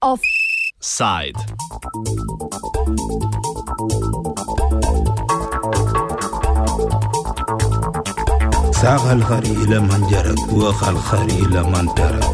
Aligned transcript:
Offside. 0.00 1.40
ساق 8.72 9.06
الخري 9.10 9.50
إلى 9.50 9.80
من 9.80 10.06
جرت 10.10 10.52
وخ 10.52 10.88
الخري 10.88 11.32
إلى 11.32 11.62
من 11.62 11.94
ترك 11.94 12.24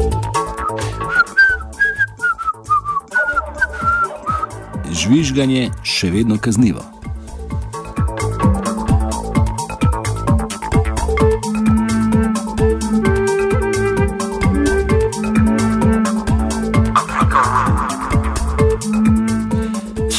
Žvižganje 4.91 5.71
še 5.83 6.09
vedno 6.11 6.39
kaznivo. 6.41 6.90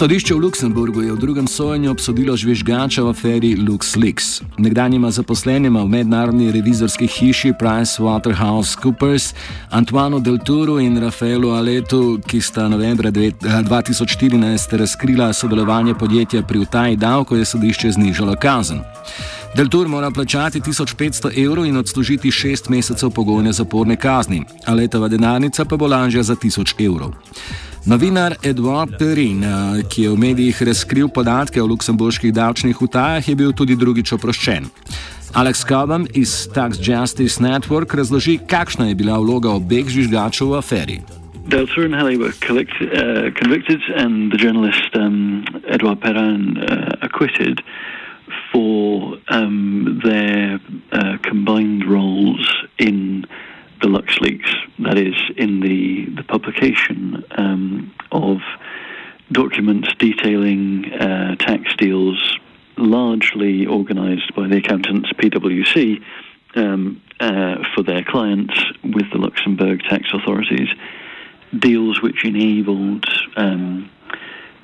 Sodišče 0.03 0.35
v 0.35 0.39
Luksemburgu 0.39 1.01
je 1.01 1.13
v 1.13 1.17
drugem 1.17 1.47
sojenju 1.47 1.91
obsodilo 1.91 2.35
žvižgača 2.35 3.03
v 3.03 3.09
aferi 3.09 3.55
LuxLeaks. 3.55 4.41
Nekdanjima 4.59 5.11
zaposlenima 5.11 5.79
v 5.83 5.87
mednarodni 5.87 6.51
revizorski 6.51 7.07
hiši 7.07 7.53
PricewaterhouseCoopers, 7.59 9.33
Antoine 9.71 10.19
Delturu 10.19 10.79
in 10.83 10.99
Rafaelu 10.99 11.55
Aletu, 11.55 12.19
ki 12.27 12.41
sta 12.41 12.67
novembra 12.67 13.11
2014 13.11 14.77
razkrila 14.77 15.33
sodelovanje 15.33 15.95
podjetja 15.95 16.43
pri 16.43 16.59
utaji 16.59 16.95
davko, 16.95 17.35
je 17.35 17.45
sodišče 17.45 17.91
znižalo 17.91 18.35
kazen. 18.35 18.83
Deltur 19.55 19.87
mora 19.87 20.11
plačati 20.11 20.59
1500 20.59 21.45
evrov 21.45 21.65
in 21.65 21.77
odslužiti 21.77 22.31
6 22.31 22.69
mesecev 22.69 23.09
pogojne 23.09 23.53
zaporne 23.53 23.95
kazni, 23.95 24.43
Aletova 24.65 25.07
denarnica 25.07 25.65
pa 25.65 25.77
bo 25.77 25.87
lažja 25.87 26.23
za 26.23 26.35
1000 26.35 26.85
evrov. 26.85 27.13
Novinar 27.85 28.33
Edward 28.43 28.97
Perrin, 28.97 29.43
eh, 29.43 29.83
ki 29.89 30.01
je 30.01 30.09
v 30.09 30.17
medijih 30.17 30.61
razkril 30.63 31.09
podatke 31.11 31.61
o 31.61 31.65
luksemburških 31.67 32.33
davčnih 32.33 32.81
utajah, 32.81 33.27
je 33.27 33.35
bil 33.35 33.51
tudi 33.51 33.75
drugič 33.75 34.13
oproščen. 34.15 34.69
Alex 35.33 35.65
Cobham 35.67 36.07
iz 36.13 36.47
Tax 36.55 36.79
Justice 36.79 37.43
Network 37.43 37.93
razloži, 37.93 38.39
kakšna 38.47 38.87
je 38.87 38.95
bila 38.95 39.19
vloga 39.19 39.49
obeh 39.51 39.83
žvižgačev 39.83 40.47
v 40.47 40.57
aferi. 40.57 40.97
Delta 41.47 41.81
and 41.81 41.93
Haley 41.93 42.15
were 42.15 42.31
collect, 42.47 42.71
uh, 42.79 43.27
convicted, 43.35 43.81
and 43.97 44.31
the 44.31 44.37
journalist 44.37 44.95
um, 44.95 45.43
Edouard 45.67 45.99
Perrin 45.99 46.57
uh, 46.57 46.95
acquitted 47.01 47.59
for 48.49 49.17
um, 49.27 49.99
their 50.03 50.59
PwC 65.73 66.03
um, 66.55 67.01
uh, 67.19 67.57
for 67.75 67.83
their 67.83 68.03
clients 68.03 68.53
with 68.83 69.09
the 69.11 69.17
Luxembourg 69.17 69.81
tax 69.89 70.09
authorities, 70.13 70.69
deals 71.57 72.01
which 72.01 72.25
enabled 72.25 73.05
um, 73.35 73.89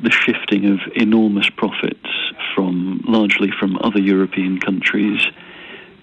the 0.01 0.11
shifting 0.11 0.65
of 0.71 0.79
enormous 0.95 1.49
profits 1.49 2.09
from 2.55 3.03
largely 3.07 3.49
from 3.59 3.77
other 3.81 3.99
European 3.99 4.59
countries 4.59 5.21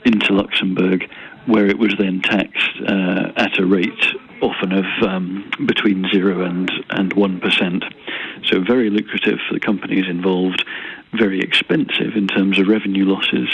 into 0.05 0.33
Luxembourg 0.33 1.09
where 1.47 1.67
it 1.67 1.79
was 1.79 1.95
then 1.99 2.21
taxed 2.21 2.81
uh, 2.89 3.33
at 3.37 3.59
a 3.59 3.65
rate 3.65 4.05
often 4.43 4.73
of 4.73 4.85
um, 5.03 5.51
between 5.65 6.07
zero 6.13 6.43
and 6.43 6.71
and 6.91 7.13
one 7.15 7.41
percent. 7.41 7.85
So 8.45 8.61
very 8.61 8.91
lucrative 8.91 9.39
for 9.49 9.55
the 9.55 9.61
companies 9.61 10.07
involved, 10.09 10.65
very 11.13 11.41
expensive 11.41 12.17
in 12.17 12.27
terms 12.27 12.59
of 12.59 12.69
revenue 12.69 13.05
losses 13.05 13.49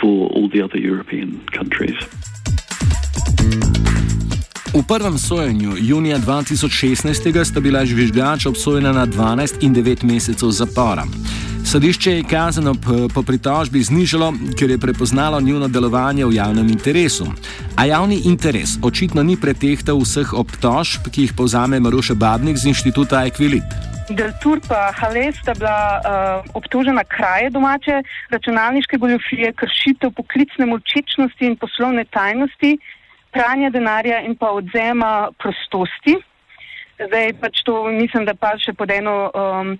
for 0.00 0.28
all 0.34 0.48
the 0.48 0.62
other 0.62 0.78
European 0.78 1.40
countries. 1.58 1.96
V 4.74 4.82
prvem 4.88 5.18
sojenju 5.18 5.72
junija 5.78 6.18
2016 6.18 7.44
sta 7.44 7.60
bila 7.60 7.86
žvižgača 7.86 8.48
obsojena 8.48 8.92
na 8.92 9.06
12 9.06 9.54
in 9.60 9.74
9 9.74 10.04
mesecev 10.04 10.50
zapora. 10.50 11.04
Sodišče 11.64 12.12
je 12.12 12.22
kazen 12.22 12.74
po 13.14 13.22
pritožbi 13.22 13.82
znižalo, 13.82 14.34
ker 14.58 14.70
je 14.70 14.78
prepoznalo 14.78 15.40
njuno 15.40 15.68
delovanje 15.68 16.24
v 16.24 16.34
javnem 16.34 16.68
interesu. 16.68 17.26
A 17.76 17.84
javni 17.84 18.20
interes 18.24 18.78
očitno 18.82 19.22
ni 19.22 19.36
pretehtal 19.36 19.98
vseh 20.00 20.32
obtožb, 20.32 21.10
ki 21.12 21.22
jih 21.22 21.32
povzame 21.32 21.80
Maruša 21.80 22.14
Babnik 22.14 22.56
z 22.56 22.72
inštituta 22.72 23.26
Equilit. 23.26 23.87
Deltur 24.08 24.60
pa 24.64 24.88
Hales 24.96 25.36
sta 25.36 25.52
bila 25.52 26.00
uh, 26.00 26.50
obtožena 26.54 27.04
kraje 27.04 27.50
domače 27.50 28.02
računalniške 28.30 28.96
goljofije, 28.96 29.52
kršitev 29.52 30.10
poklicne 30.16 30.66
močečnosti 30.66 31.44
in 31.46 31.56
poslovne 31.56 32.04
tajnosti, 32.04 32.78
pranja 33.32 33.70
denarja 33.70 34.22
in 34.24 34.36
pa 34.36 34.50
odzema 34.50 35.28
prostosti. 35.38 36.16
Zdaj 37.06 37.32
pač 37.40 37.60
to 37.64 37.84
mislim, 37.84 38.24
da 38.24 38.34
pa 38.34 38.56
še 38.56 38.72
pod 38.72 38.90
eno. 38.90 39.30
Um, 39.34 39.78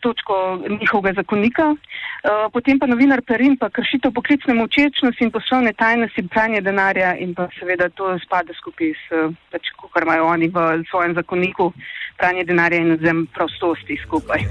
točko 0.00 0.58
njihovega 0.80 1.14
zakonika. 1.14 1.74
Eh, 1.74 2.48
potem 2.52 2.78
pa 2.78 2.86
novinar 2.86 3.22
Perin, 3.26 3.56
pa 3.56 3.70
kršitev 3.70 4.12
poklicne 4.12 4.54
močečnosti 4.54 5.24
in 5.24 5.30
poslovne 5.30 5.72
tajnosti, 5.72 6.28
pranje 6.28 6.60
denarja 6.60 7.16
in 7.18 7.34
pa 7.34 7.48
seveda 7.58 7.88
to 7.88 8.18
spada 8.22 8.54
skupaj 8.54 8.92
s, 8.94 9.34
pač, 9.50 9.72
kar 9.92 10.06
imajo 10.06 10.26
oni 10.26 10.48
v 10.48 10.84
svojem 10.90 11.14
zakoniku, 11.14 11.72
pranje 12.18 12.44
denarja 12.44 12.80
in 12.80 12.92
odzem 12.92 13.26
prostosti 13.34 13.98
skupaj. 14.06 14.44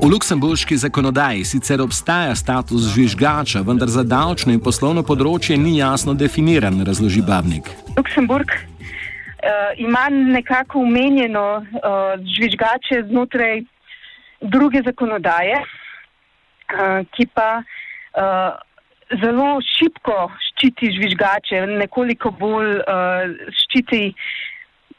V 0.00 0.08
luksemburški 0.08 0.76
zakonodaji 0.76 1.44
sicer 1.44 1.80
obstaja 1.84 2.34
status 2.34 2.88
žvižgača, 2.94 3.60
vendar 3.60 3.88
za 3.88 4.00
davčno 4.02 4.52
in 4.52 4.62
poslovno 4.64 5.04
področje 5.04 5.58
ni 5.60 5.76
jasno 5.76 6.14
definiran, 6.16 6.80
razloži 6.88 7.20
Babnik. 7.20 7.68
Luksemburg 7.98 8.48
uh, 8.48 8.62
ima 9.76 10.06
nekako 10.08 10.80
umenjeno 10.86 11.44
uh, 11.60 12.16
žvižgače 12.36 13.02
znotraj 13.10 13.60
druge 14.40 14.80
zakonodaje, 14.88 15.60
uh, 15.60 17.04
ki 17.12 17.28
pa 17.36 17.60
uh, 17.60 18.56
zelo 19.20 19.58
šipko 19.74 20.30
ščiti 20.48 20.94
žvižgače, 20.96 21.66
nekoliko 21.76 22.32
bolj 22.40 22.78
uh, 22.80 23.36
ščiti 23.64 24.14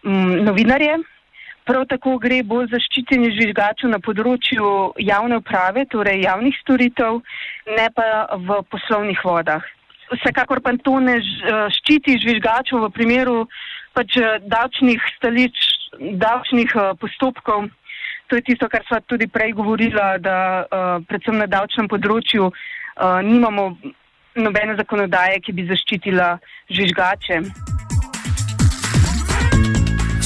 um, 0.03 0.37
novinarje. 0.45 0.99
Prav 1.65 1.85
tako 1.85 2.15
gre 2.17 2.41
bolj 2.43 2.71
za 2.71 2.79
ščitenje 2.81 3.35
žvižgačev 3.35 3.91
na 3.91 3.99
področju 4.01 4.69
javne 4.97 5.37
uprave, 5.41 5.85
torej 5.93 6.23
javnih 6.25 6.57
storitev, 6.63 7.21
ne 7.77 7.85
pa 7.95 8.07
v 8.33 8.63
poslovnih 8.73 9.21
vodah. 9.23 9.61
Vsekakor 10.11 10.59
pa 10.65 10.73
to 10.83 10.97
ne 10.99 11.19
ščiti 11.77 12.17
žvižgačev 12.23 12.81
v 12.81 12.89
primeru 12.95 13.37
pač 13.95 14.17
eh, 14.17 14.39
davčnih 14.41 15.05
stališč, 15.17 15.69
davčnih 16.19 16.73
uh, 16.75 16.91
postopkov. 16.99 17.69
To 18.31 18.39
je 18.39 18.45
tisto, 18.47 18.67
kar 18.71 18.83
sva 18.87 19.01
tudi 19.03 19.27
prej 19.27 19.51
govorila, 19.57 20.15
da 20.23 20.63
predvsem 21.03 21.35
na 21.35 21.49
davčnem 21.51 21.89
področju 21.91 22.47
nimamo 23.27 23.65
nobene 24.39 24.77
zakonodaje, 24.79 25.43
ki 25.43 25.51
bi 25.59 25.67
zaščitila 25.67 26.31
žvižgače. 26.71 27.43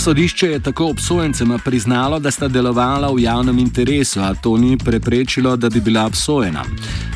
Sodišče 0.06 0.48
je 0.48 0.60
tako 0.60 0.86
obsojencema 0.90 1.58
priznalo, 1.66 2.20
da 2.20 2.32
sta 2.32 2.48
delovala 2.48 3.08
v 3.08 3.24
javnem 3.24 3.60
interesu, 3.60 4.20
a 4.22 4.36
to 4.44 4.58
ni 4.58 4.78
preprečilo, 4.78 5.56
da 5.58 5.70
bi 5.70 5.82
bila 5.82 6.06
obsojena. 6.06 6.62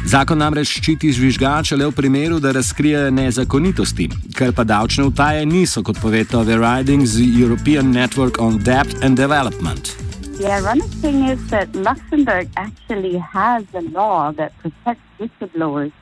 Zakon 0.06 0.42
namreč 0.42 0.72
ščiti 0.80 1.12
žvižgača 1.14 1.78
le 1.78 1.86
v 1.86 1.94
primeru, 1.94 2.40
da 2.42 2.50
razkrije 2.52 3.12
nezakonitosti, 3.12 4.10
ker 4.34 4.56
pa 4.58 4.66
davčne 4.66 5.06
utaje 5.06 5.46
niso, 5.46 5.84
kot 5.86 6.02
pove 6.02 6.24
Tove 6.26 6.58
Riding 6.58 7.06
z 7.06 7.30
European 7.44 7.94
Network 7.94 8.42
on 8.42 8.58
Debt 8.58 8.90
and 9.06 9.22
Development. 9.22 9.94
The 10.42 10.50
ironic 10.50 10.90
thing 11.06 11.30
is 11.30 11.40
that 11.54 11.70
Luxembourg 11.76 12.50
actually 12.58 13.22
has 13.22 13.64
a 13.78 13.86
law 13.94 14.34
that 14.34 14.58
protects 14.66 15.06
whistleblowers, 15.22 15.94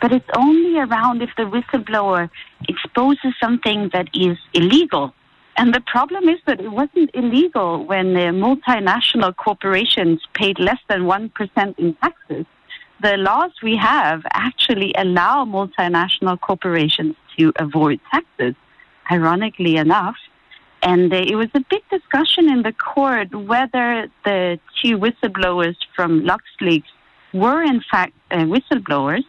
but 0.00 0.12
it's 0.12 0.30
only 0.38 0.78
around 0.78 1.22
if 1.22 1.30
the 1.36 1.50
whistleblower 1.50 2.30
exposes 2.68 3.34
something 3.42 3.90
that 3.90 4.06
is 4.14 4.38
illegal. 4.54 5.10
And 5.56 5.74
the 5.74 5.80
problem 5.80 6.28
is 6.28 6.38
that 6.46 6.60
it 6.60 6.70
wasn't 6.70 7.10
illegal 7.14 7.84
when 7.84 8.14
the 8.14 8.30
multinational 8.46 9.36
corporations 9.36 10.20
paid 10.34 10.58
less 10.58 10.78
than 10.88 11.02
1% 11.02 11.78
in 11.78 11.94
taxes. 11.96 12.46
The 13.02 13.16
laws 13.16 13.52
we 13.62 13.76
have 13.76 14.22
actually 14.32 14.94
allow 14.96 15.44
multinational 15.44 16.40
corporations 16.40 17.14
to 17.38 17.52
avoid 17.56 18.00
taxes. 18.12 18.54
Ironically 19.10 19.76
enough, 19.76 20.16
And 20.82 21.12
uh, 21.12 21.16
it 21.16 21.36
was 21.36 21.48
a 21.54 21.60
big 21.68 21.82
discussion 21.90 22.50
in 22.50 22.62
the 22.62 22.72
court 22.72 23.34
whether 23.34 24.08
the 24.24 24.58
two 24.80 24.98
whistleblowers 24.98 25.76
from 25.94 26.22
LuxLeaks 26.22 26.92
were 27.32 27.62
in 27.62 27.82
fact 27.90 28.14
uh, 28.30 28.38
whistleblowers. 28.38 29.24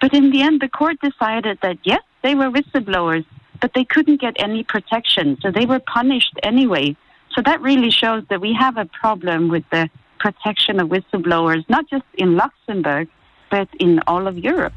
But 0.00 0.14
in 0.14 0.30
the 0.30 0.42
end, 0.42 0.60
the 0.60 0.68
court 0.68 0.96
decided 1.00 1.58
that 1.62 1.78
yes, 1.84 2.02
they 2.22 2.34
were 2.34 2.50
whistleblowers, 2.50 3.24
but 3.64 3.72
they 3.72 3.86
couldn't 3.94 4.20
get 4.20 4.34
any 4.48 4.62
protection, 4.74 5.26
so 5.40 5.46
they 5.50 5.64
were 5.72 5.82
punished 5.98 6.36
anyway. 6.42 6.86
So 7.34 7.40
that 7.48 7.58
really 7.62 7.90
shows 7.90 8.22
that 8.28 8.40
we 8.46 8.52
have 8.64 8.76
a 8.76 8.84
problem 9.02 9.48
with 9.48 9.64
the 9.70 9.88
protection 10.24 10.74
of 10.82 10.86
whistleblowers, 10.94 11.62
not 11.70 11.84
just 11.88 12.04
in 12.22 12.36
Luxembourg, 12.36 13.08
but 13.50 13.68
in 13.80 13.92
all 14.06 14.24
of 14.30 14.36
Europe. 14.52 14.76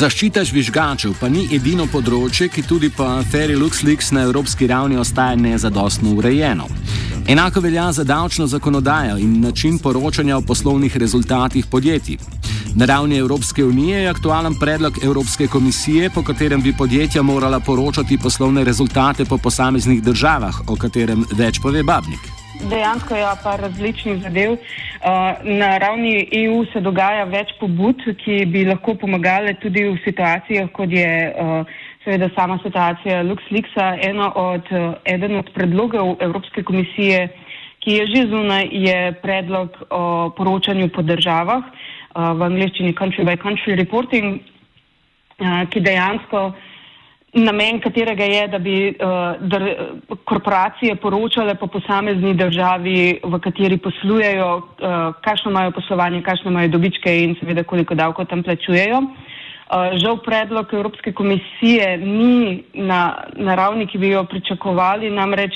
Zaščita 0.00 0.40
žvižgačev 0.48 1.12
pa 1.20 1.28
ni 1.28 1.44
edino 1.52 1.84
področje, 1.92 2.48
ki 2.48 2.64
tudi 2.64 2.88
po 2.88 3.04
aferi 3.20 3.60
LuxLeaks 3.60 4.14
na 4.16 4.24
evropski 4.30 4.70
ravni 4.72 4.96
ostaja 4.96 5.36
nezadostno 5.36 6.16
urejeno. 6.16 6.64
Enako 7.28 7.60
velja 7.60 7.90
za 7.92 8.08
davčno 8.08 8.46
zakonodajo 8.46 9.20
in 9.20 9.40
način 9.44 9.78
poročanja 9.78 10.36
o 10.40 10.46
poslovnih 10.48 10.96
rezultatih 10.96 11.66
podjetij. 11.66 12.35
Na 12.78 12.84
ravni 12.84 13.16
Evropske 13.18 13.64
unije 13.64 13.98
je 14.00 14.08
aktualen 14.08 14.54
predlog 14.60 14.92
Evropske 15.04 15.46
komisije, 15.46 16.10
po 16.14 16.22
katerem 16.22 16.60
bi 16.62 16.72
podjetja 16.78 17.22
morala 17.22 17.60
poročati 17.66 18.18
poslovne 18.22 18.64
rezultate 18.64 19.24
po 19.24 19.38
posameznih 19.44 20.02
državah, 20.02 20.54
o 20.68 20.76
katerem 20.82 21.24
več 21.38 21.60
pove 21.62 21.82
Babnik. 21.82 22.20
Dejansko 22.70 23.14
je 23.16 23.30
pa 23.44 23.56
različnih 23.56 24.20
zadev. 24.22 24.58
Na 25.62 25.78
ravni 25.78 26.28
EU 26.42 26.66
se 26.72 26.80
dogaja 26.80 27.24
več 27.24 27.56
pobud, 27.60 28.04
ki 28.24 28.44
bi 28.52 28.66
lahko 28.68 28.94
pomagale 29.00 29.56
tudi 29.64 29.88
v 29.88 29.96
situacijah, 30.04 30.68
kot 30.76 30.92
je 30.92 31.08
seveda 32.04 32.28
sama 32.36 32.60
situacija 32.64 33.24
LuxLeaksa. 33.24 33.88
Od, 34.34 34.68
eden 35.16 35.36
od 35.40 35.48
predlogov 35.56 36.16
Evropske 36.20 36.62
komisije, 36.62 37.28
ki 37.80 38.00
je 38.00 38.06
že 38.12 38.28
zunaj, 38.28 38.68
je 38.72 39.12
predlog 39.22 39.84
o 39.90 40.04
poročanju 40.36 40.88
po 40.92 41.02
državah, 41.02 41.64
v 42.16 42.46
angliščini 42.48 42.94
country 42.96 43.24
by 43.28 43.36
country 43.36 43.76
reporting, 43.76 44.40
ki 45.70 45.80
dejansko 45.84 46.46
namen 47.36 47.80
katerega 47.80 48.24
je, 48.24 48.48
da 48.48 48.58
bi 48.58 48.76
uh, 48.88 49.36
dr, 49.40 49.64
korporacije 50.24 50.96
poročale 50.96 51.54
po 51.54 51.66
posamezni 51.66 52.34
državi, 52.34 53.20
v 53.24 53.40
kateri 53.40 53.78
poslujejo, 53.78 54.50
uh, 54.56 55.14
kakšno 55.24 55.50
imajo 55.50 55.70
poslovanje, 55.76 56.22
kakšno 56.22 56.50
imajo 56.50 56.68
dobičke 56.68 57.12
in 57.24 57.36
seveda 57.40 57.64
koliko 57.64 57.94
davko 57.94 58.24
tam 58.24 58.42
plačujejo. 58.42 59.02
Uh, 59.02 59.98
žal 60.00 60.18
predlog 60.24 60.72
Evropske 60.72 61.12
komisije 61.12 61.96
ni 61.98 62.62
na, 62.74 63.26
na 63.36 63.54
ravni, 63.54 63.86
ki 63.86 63.98
bi 63.98 64.14
jo 64.14 64.24
pričakovali, 64.24 65.10
namreč 65.10 65.54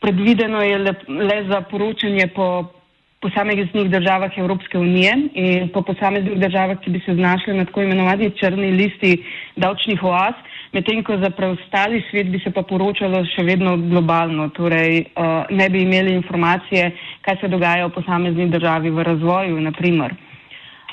predvideno 0.00 0.62
je 0.62 0.78
le, 0.78 0.94
le 1.08 1.44
za 1.48 1.60
poročanje 1.70 2.26
po 2.34 2.64
posameznih 3.26 3.90
državah 3.90 4.38
Evropske 4.38 4.78
unije 4.78 5.14
in 5.34 5.68
po 5.74 5.82
posameznih 5.82 6.38
državah, 6.40 6.78
ki 6.80 6.90
bi 6.94 7.00
se 7.06 7.14
znašle 7.14 7.54
na 7.54 7.64
tako 7.64 7.82
imenovani 7.82 8.30
črni 8.40 8.70
listi 8.80 9.16
davčnih 9.56 10.04
oaz 10.04 10.34
medtem 10.76 11.02
ko 11.04 11.16
za 11.16 11.30
preostali 11.30 12.02
svet 12.10 12.28
bi 12.28 12.38
se 12.44 12.50
pa 12.50 12.62
poročalo 12.62 13.22
še 13.32 13.44
vedno 13.46 13.76
globalno, 13.80 14.50
torej 14.56 15.06
uh, 15.16 15.48
ne 15.50 15.68
bi 15.72 15.82
imeli 15.86 16.12
informacije, 16.18 16.90
kaj 17.24 17.40
se 17.40 17.48
dogaja 17.48 17.88
v 17.88 17.94
posamezni 17.96 18.48
državi 18.52 18.92
v 18.92 19.06
razvoju, 19.10 19.60
naprimer. 19.70 20.14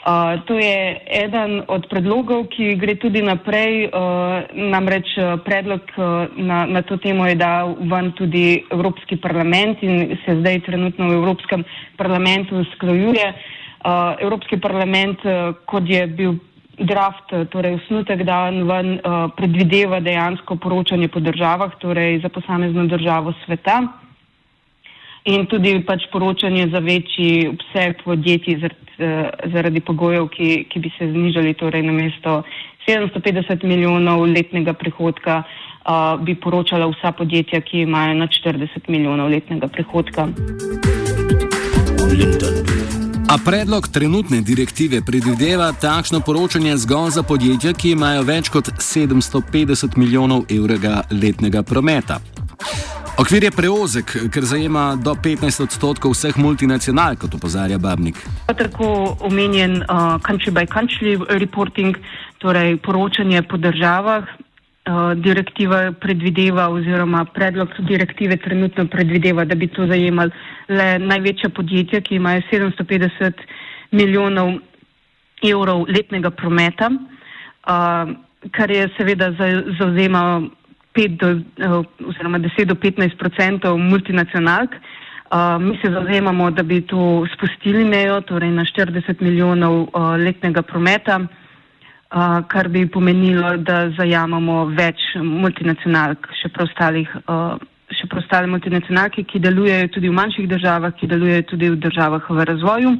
Uh, 0.04 0.36
to 0.44 0.60
je 0.60 1.00
eden 1.08 1.64
od 1.72 1.88
predlogov, 1.88 2.52
ki 2.52 2.76
gre 2.76 3.00
tudi 3.00 3.22
naprej, 3.24 3.88
uh, 3.88 4.44
namreč 4.52 5.08
predlog 5.48 5.80
uh, 5.96 6.28
na, 6.36 6.68
na 6.68 6.82
to 6.84 7.00
temo 7.00 7.24
je 7.24 7.40
dal 7.40 7.80
ven 7.88 8.12
tudi 8.12 8.68
Evropski 8.68 9.16
parlament 9.16 9.80
in 9.80 10.12
se 10.26 10.36
zdaj 10.44 10.60
trenutno 10.68 11.08
v 11.08 11.16
Evropskem 11.24 11.64
parlamentu 11.96 12.60
usklajuje. 12.60 13.32
Uh, 13.32 14.20
Evropski 14.20 14.60
parlament, 14.60 15.24
uh, 15.24 15.56
kot 15.72 15.88
je 15.88 16.04
bil 16.08 16.36
draft, 16.84 17.32
torej 17.56 17.80
osnutek 17.80 18.28
dan 18.28 18.68
ven, 18.68 19.00
uh, 19.08 19.32
predvideva 19.40 20.04
dejansko 20.04 20.60
poročanje 20.60 21.08
po 21.08 21.24
državah, 21.24 21.80
torej 21.80 22.20
za 22.20 22.28
posamezno 22.28 22.92
državo 22.92 23.32
sveta 23.46 24.03
in 25.24 25.46
tudi 25.48 25.78
pač 25.88 26.08
poročanje 26.12 26.68
za 26.72 26.80
večji 26.80 27.48
obseg 27.48 28.04
podjetij 28.04 28.60
zaradi, 28.60 28.92
uh, 29.00 29.52
zaradi 29.54 29.80
pogojev, 29.80 30.28
ki, 30.28 30.66
ki 30.70 30.80
bi 30.80 30.92
se 30.98 31.08
znižali, 31.12 31.54
torej 31.54 31.84
na 31.84 31.92
mesto 31.96 32.44
750 32.88 33.64
milijonov 33.64 34.25
letnega 34.28 34.74
prihodka 34.74 35.44
uh, 35.44 36.20
bi 36.20 36.36
poročala 36.36 36.90
vsa 36.92 37.12
podjetja, 37.12 37.62
ki 37.62 37.86
imajo 37.88 38.14
na 38.20 38.28
40 38.28 38.90
milijonov 38.90 39.31
letnega 39.31 39.68
prihodka. 39.68 40.28
A 43.34 43.38
predlog 43.46 43.88
trenutne 43.88 44.42
direktive 44.42 45.02
predvideva 45.02 45.72
takšno 45.81 46.19
poročanje 46.19 46.78
zgolj 46.78 47.16
za 47.16 47.24
podjetja, 47.24 47.74
ki 47.74 47.96
imajo 47.96 48.28
več 48.28 48.52
kot 48.54 48.69
750 48.78 49.98
milijonov 49.98 50.46
evrov 50.52 51.08
letnega 51.10 51.64
prometa. 51.64 52.19
Okvir 53.18 53.44
je 53.44 53.51
preozek, 53.51 54.15
ker 54.33 54.45
zajema 54.45 54.95
do 54.95 55.13
15 55.13 55.63
odstotkov 55.63 56.15
vseh 56.15 56.38
multinacionalk, 56.38 57.19
kot 57.21 57.36
opozarja 57.38 57.77
Babnik. 57.77 58.18
Tako 58.48 59.18
omenjen 59.21 59.83
uh, 59.83 60.18
country 60.25 60.51
by 60.51 60.65
country 60.65 61.18
reporting, 61.30 61.98
torej 62.42 62.77
poročanje 62.81 63.44
po 63.48 63.57
državah, 63.57 64.25
Eh, 64.83 65.15
direktiva 65.15 65.94
predvideva 65.95 66.68
oziroma 66.69 67.21
predlog 67.25 67.69
direktive 67.88 68.36
trenutno 68.38 68.83
predvideva, 68.88 69.45
da 69.45 69.56
bi 69.56 69.69
to 69.71 69.86
zajemali 69.88 70.31
le 70.68 71.00
največja 71.00 71.50
podjetja, 71.56 72.01
ki 72.01 72.16
imajo 72.16 72.42
750 72.51 73.45
milijonov 73.92 74.57
evrov 75.44 75.86
letnega 75.88 76.31
prometa, 76.31 76.89
uh, 76.92 78.12
kar 78.51 78.71
je 78.71 78.89
seveda 78.98 79.31
zauzema 79.80 80.42
5 80.42 80.62
do, 80.94 81.31
uh, 81.66 81.86
oziroma 82.07 82.40
10 82.40 82.66
do 82.66 82.75
15 82.75 83.18
odstotkov 83.19 83.78
multinacionalk. 83.78 84.75
Uh, 85.34 85.57
mi 85.60 85.78
se 85.81 85.92
zauzemamo, 85.92 86.51
da 86.51 86.63
bi 86.63 86.81
to 86.81 87.25
spustili 87.34 87.84
mejo, 87.86 88.22
torej 88.22 88.51
na 88.51 88.66
40 88.66 89.22
milijonov 89.22 89.81
uh, 89.81 90.16
letnega 90.18 90.62
prometa 90.62 91.19
kar 92.48 92.68
bi 92.69 92.86
pomenilo, 92.86 93.56
da 93.57 93.90
zajamemo 93.98 94.68
več 94.78 95.01
multinacionalk, 95.18 96.28
še 96.42 96.51
preostalih. 96.54 97.10
Uh, 97.25 97.57
še 97.94 98.07
preostale 98.10 98.50
multinacionalke, 98.50 99.24
ki 99.30 99.42
delujejo 99.44 99.92
tudi 99.95 100.10
v 100.10 100.18
manjših 100.18 100.48
državah, 100.50 100.95
ki 100.98 101.10
delujejo 101.12 101.44
tudi 101.51 101.69
v 101.69 101.80
državah 101.84 102.30
v 102.30 102.45
razvoju. 102.50 102.94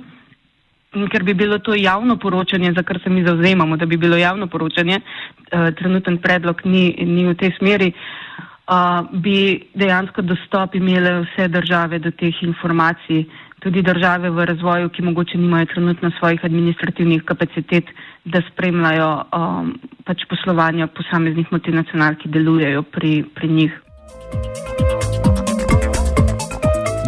Ker 0.94 1.24
bi 1.24 1.34
bilo 1.34 1.58
to 1.60 1.74
javno 1.76 2.18
poročanje, 2.18 2.74
za 2.76 2.84
kar 2.84 3.00
se 3.04 3.10
mi 3.10 3.26
zauzemamo, 3.26 3.78
da 3.78 3.86
bi 3.86 3.98
bilo 3.98 4.18
javno 4.18 4.48
poročanje, 4.48 5.00
uh, 5.00 5.74
trenuten 5.76 6.18
predlog 6.18 6.62
ni, 6.66 6.96
ni 7.06 7.26
v 7.26 7.34
tej 7.36 7.56
smeri, 7.58 7.94
uh, 7.94 9.02
bi 9.12 9.70
dejansko 9.74 10.22
dostop 10.22 10.76
imele 10.76 11.24
vse 11.26 11.48
države 11.48 12.00
do 12.00 12.12
teh 12.12 12.44
informacij, 12.44 13.26
tudi 13.64 13.82
države 13.82 14.30
v 14.30 14.46
razvoju, 14.46 14.90
ki 14.90 15.02
mogoče 15.02 15.38
nimajo 15.38 15.66
trenutno 15.66 16.12
svojih 16.20 16.46
administrativnih 16.46 17.24
kapacitet, 17.24 17.90
da 18.26 18.42
spremljajo 18.52 19.10
um, 19.24 19.74
pač 20.06 20.28
poslovanje 20.30 20.88
posameznih 20.88 21.52
multinacionalk, 21.52 22.22
ki 22.24 22.30
delujejo 22.38 22.84
pri, 22.84 23.24
pri 23.36 23.48
njih. 23.48 24.83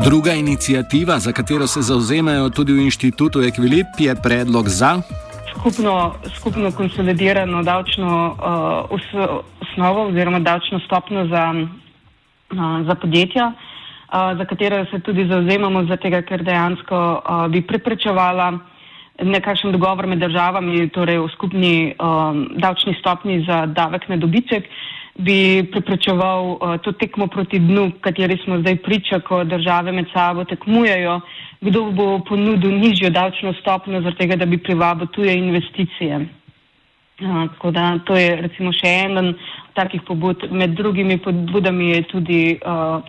Druga 0.05 0.33
inicijativa, 0.33 1.19
za 1.19 1.31
katero 1.31 1.67
se 1.67 1.81
zauzemajo 1.81 2.49
tudi 2.49 2.73
v 2.73 2.79
inštitutu 2.79 3.39
Equilib, 3.39 3.85
je 3.99 4.15
predlog 4.23 4.69
za 4.69 5.01
skupno, 5.49 6.13
skupno 6.35 6.71
konsolidirano 6.71 7.63
davčno 7.63 8.35
uh, 8.89 8.99
osnovo 9.61 10.07
oziroma 10.07 10.39
davčno 10.39 10.79
stopno 10.79 11.27
za, 11.27 11.53
uh, 12.51 12.87
za 12.87 12.95
podjetja. 12.95 13.47
Uh, 13.47 14.37
za 14.37 14.45
katero 14.45 14.85
se 14.91 14.99
tudi 14.99 15.27
zauzemamo, 15.27 15.97
tega, 15.97 16.21
ker 16.21 16.43
dejansko 16.43 16.95
uh, 16.95 17.47
bi 17.51 17.61
preprečevala 17.61 18.59
nekakšen 19.23 19.71
dogovor 19.71 20.07
med 20.07 20.19
državami, 20.19 20.89
torej 20.89 21.19
v 21.19 21.31
skupni 21.33 21.95
um, 21.99 22.47
davčni 22.57 22.93
stopni 22.99 23.45
za 23.47 23.65
davek 23.65 24.09
na 24.09 24.17
dobiček, 24.17 24.69
bi 25.15 25.63
preprečeval 25.71 26.43
uh, 26.45 26.77
to 26.83 26.91
tekmo 26.91 27.27
proti 27.27 27.59
dnu, 27.59 27.91
kateri 28.01 28.37
smo 28.43 28.59
zdaj 28.59 28.75
priča, 28.75 29.19
ko 29.19 29.43
države 29.43 29.91
med 29.91 30.05
sabo 30.13 30.43
tekmujejo, 30.43 31.21
kdo 31.61 31.83
bo 31.91 32.19
ponudil 32.19 32.71
nižjo 32.79 33.09
davčno 33.09 33.53
stopno, 33.53 34.11
tega, 34.11 34.35
da 34.35 34.45
bi 34.45 34.57
privabil 34.57 35.07
tuje 35.07 35.37
investicije. 35.37 36.15
Uh, 37.21 37.47
tako 37.53 37.71
da 37.71 37.99
to 38.05 38.15
je 38.15 38.35
recimo 38.35 38.73
še 38.75 38.91
en 39.05 39.35
takih 39.73 40.01
pobud. 40.07 40.51
Med 40.51 40.75
drugimi 40.75 41.17
pobudami 41.17 41.89
je 41.89 42.01
tudi 42.11 42.41
uh, 42.59 42.99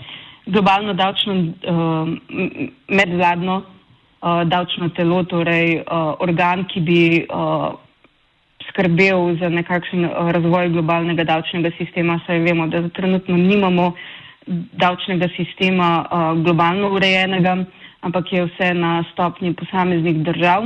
globalno 0.47 0.95
davčno 0.95 1.35
uh, 1.35 2.09
medvladno 2.89 3.57
uh, 3.57 4.45
davčno 4.47 4.89
telo, 4.89 5.25
torej 5.25 5.81
uh, 5.81 6.15
organ, 6.23 6.65
ki 6.71 6.81
bi 6.81 7.01
uh, 7.27 7.75
skrbel 8.77 9.37
za 9.41 9.49
nekakšen 9.49 10.05
razvoj 10.05 10.69
globalnega 10.69 11.25
davčnega 11.25 11.71
sistema, 11.79 12.21
saj 12.27 12.39
vemo, 12.39 12.67
da 12.67 12.89
trenutno 12.89 13.37
nimamo 13.37 13.93
davčnega 14.73 15.29
sistema 15.37 16.05
globalno 16.45 16.93
urejenega, 16.93 17.57
ampak 18.01 18.33
je 18.33 18.45
vse 18.45 18.75
na 18.75 19.05
stopni 19.13 19.55
posameznih 19.55 20.23
držav. 20.25 20.63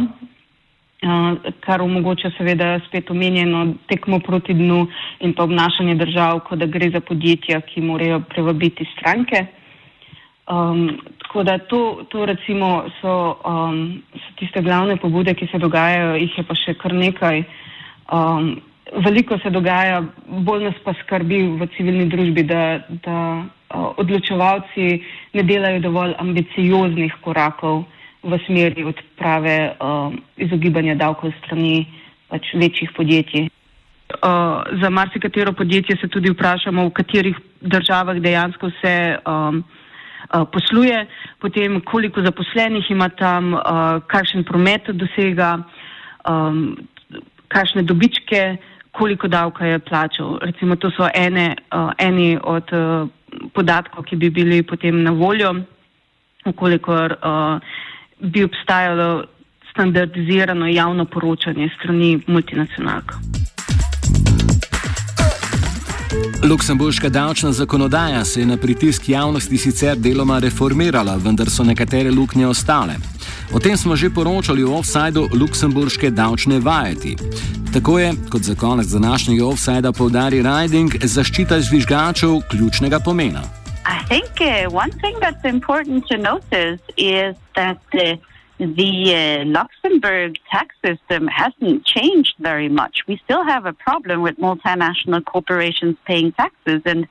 Uh, 1.00 1.38
kar 1.64 1.80
omogoča 1.80 2.28
seveda 2.36 2.74
spet 2.88 3.10
omenjeno 3.10 3.74
tekmo 3.88 4.18
proti 4.20 4.52
dnu 4.54 4.82
in 5.20 5.32
pa 5.32 5.46
obnašanje 5.46 5.94
držav, 5.94 6.40
kot 6.44 6.58
da 6.58 6.66
gre 6.66 6.90
za 6.90 7.00
podjetja, 7.00 7.60
ki 7.60 7.80
morajo 7.80 8.20
prevabiti 8.28 8.84
stranke. 8.92 9.46
Um, 10.50 11.00
tako 11.22 11.42
da 11.42 11.58
to, 11.58 12.04
to 12.10 12.26
recimo 12.26 12.84
so, 13.00 13.36
um, 13.48 14.02
so 14.12 14.36
tiste 14.36 14.60
glavne 14.60 14.96
pobude, 14.96 15.34
ki 15.34 15.48
se 15.52 15.58
dogajajo, 15.58 16.18
jih 16.20 16.38
je 16.38 16.44
pa 16.44 16.54
še 16.54 16.74
kar 16.74 16.92
nekaj. 16.92 17.44
Um, 18.10 18.60
veliko 19.04 19.38
se 19.38 19.50
dogaja, 19.50 20.02
bolj 20.26 20.64
nas 20.64 20.78
pa 20.84 20.94
skrbi 21.02 21.42
v 21.60 21.68
civilni 21.76 22.08
družbi, 22.10 22.42
da, 22.42 22.80
da 23.04 23.18
uh, 23.38 23.92
odločevalci 24.02 24.88
ne 25.34 25.46
delajo 25.46 25.80
dovolj 25.86 26.16
ambicioznih 26.18 27.14
korakov 27.22 27.84
v 28.22 28.38
smeri 28.46 28.84
odprave 28.84 29.56
uh, 29.70 30.12
izogibanja 30.36 30.98
davkov 30.98 31.32
strani 31.38 31.86
pač 32.28 32.52
večjih 32.54 32.90
podjetij. 32.96 33.48
Uh, 34.10 34.66
za 34.82 34.90
marsikatero 34.90 35.52
podjetje 35.52 35.96
se 36.00 36.08
tudi 36.08 36.30
vprašamo, 36.34 36.88
v 36.88 36.90
katerih 36.90 37.36
državah 37.60 38.18
dejansko 38.18 38.70
se 38.82 38.94
um, 39.22 39.62
uh, 39.62 40.44
posluje, 40.52 41.06
potem 41.38 41.80
koliko 41.80 42.22
zaposlenih 42.22 42.90
ima 42.90 43.08
tam, 43.08 43.54
uh, 43.54 44.02
kakšen 44.06 44.44
promet 44.44 44.90
dosega, 44.90 45.60
um, 46.26 46.74
kakšne 47.50 47.82
dobičke, 47.82 48.56
koliko 48.90 49.28
davka 49.28 49.66
je 49.66 49.78
plačal. 49.78 50.38
Recimo, 50.42 50.76
to 50.76 50.90
so 50.90 51.08
ene, 51.14 51.56
uh, 51.74 51.90
eni 51.98 52.38
od 52.42 52.72
uh, 52.72 53.08
podatkov, 53.54 54.04
ki 54.04 54.16
bi 54.16 54.30
bili 54.30 54.62
potem 54.62 55.02
na 55.02 55.10
voljo, 55.10 55.54
ukolikor 56.46 57.16
uh, 57.18 57.60
bi 58.20 58.44
obstajalo 58.44 59.24
standardizirano 59.70 60.66
javno 60.66 61.04
poročanje 61.04 61.70
strani 61.78 62.20
multinacionalk. 62.26 63.14
Luksemburška 66.50 67.08
davčna 67.08 67.52
zakonodaja 67.52 68.24
se 68.24 68.40
je 68.40 68.46
na 68.46 68.56
pritisk 68.56 69.08
javnosti 69.08 69.56
sicer 69.56 69.96
deloma 69.96 70.38
reformirala, 70.38 71.16
vendar 71.16 71.50
so 71.50 71.64
nekatere 71.64 72.10
luknje 72.10 72.46
ostale. 72.46 72.94
O 73.50 73.58
tem 73.58 73.74
smo 73.74 73.98
že 73.98 74.14
poročali 74.14 74.62
v 74.62 74.70
offsajdu 74.70 75.34
Luksemburške 75.34 76.14
davčne 76.14 76.62
vajeti. 76.62 77.18
Tako 77.74 77.98
je, 77.98 78.10
kot 78.30 78.42
za 78.46 78.54
konec 78.54 78.86
današnjega 78.86 79.46
offsajda 79.46 79.90
povdari 79.92 80.38
Riding, 80.42 80.94
zaščita 81.02 81.58
žvižgačev 81.58 82.46
ključnega 82.50 83.02
pomena. 83.02 83.42
I 83.82 83.98
think 84.06 84.30
uh, 84.38 84.70
one 84.70 84.94
thing 85.02 85.18
that's 85.18 85.42
important 85.42 86.06
to 86.06 86.16
notice 86.16 86.78
is 86.96 87.34
that 87.58 87.82
uh, 87.94 88.14
the 88.58 88.92
uh, 89.10 89.44
Luxembourg 89.50 90.38
tax 90.52 90.76
system 90.86 91.26
hasn't 91.26 91.82
changed 91.84 92.34
very 92.38 92.68
much. 92.68 93.02
We 93.08 93.18
still 93.24 93.42
have 93.42 93.66
a 93.66 93.72
problem 93.72 94.22
with 94.22 94.38
multinational 94.38 95.24
corporations 95.24 95.96
paying 96.06 96.30
taxes, 96.32 96.82
and 96.86 97.08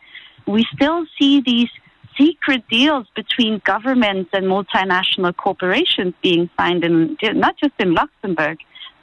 we 0.48 0.64
still 0.76 1.04
see 1.20 1.42
these 1.42 1.72
secret 2.20 2.64
deals 2.70 3.08
between 3.16 3.62
governments 3.66 4.30
and 4.34 4.46
multinational 4.46 5.36
corporations 5.36 6.14
being 6.22 6.50
signed 6.58 6.84
in 6.84 7.18
not 7.22 7.58
just 7.58 7.74
in 7.80 7.94
Luxembourg, 7.94 8.58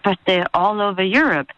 but 0.04 0.18
they're 0.26 0.48
all 0.54 0.80
over 0.80 1.02
Europe. 1.02 1.48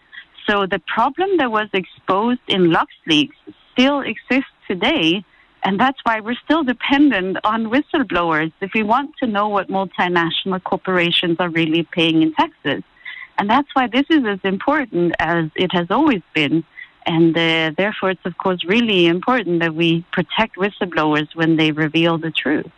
So 0.48 0.66
the 0.66 0.80
problem 0.94 1.36
that 1.38 1.50
was 1.50 1.68
exposed 1.72 2.40
in 2.48 2.72
LuxLeaks 2.76 3.36
still 3.72 4.00
exists 4.00 4.52
today 4.66 5.24
and 5.64 5.78
that's 5.78 5.98
why 6.04 6.20
we're 6.20 6.36
still 6.44 6.62
dependent 6.62 7.38
on 7.44 7.66
whistleblowers 7.66 8.52
if 8.60 8.70
we 8.74 8.82
want 8.82 9.10
to 9.18 9.26
know 9.26 9.48
what 9.48 9.68
multinational 9.68 10.62
corporations 10.62 11.36
are 11.40 11.48
really 11.48 11.82
paying 11.82 12.22
in 12.22 12.32
taxes. 12.34 12.82
And 13.38 13.48
that's 13.50 13.68
why 13.74 13.86
this 13.86 14.06
is 14.10 14.24
as 14.24 14.38
important 14.44 15.14
as 15.18 15.50
it 15.56 15.72
has 15.72 15.88
always 15.90 16.22
been. 16.34 16.64
And 17.08 17.34
uh, 17.34 17.72
therefore, 17.76 18.10
it's 18.10 18.26
of 18.26 18.36
course 18.36 18.60
really 18.64 19.06
important 19.06 19.60
that 19.60 19.74
we 19.74 20.04
protect 20.12 20.56
whistleblowers 20.56 21.28
when 21.34 21.56
they 21.56 21.72
reveal 21.72 22.18
the 22.18 22.30
truth. 22.30 22.70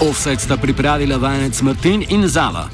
Offset 0.00 0.40
sta 0.40 0.56
pripravila 0.56 1.18
vajenec 1.18 1.62
Martin 1.62 2.02
in 2.08 2.26
Zala. 2.28 2.70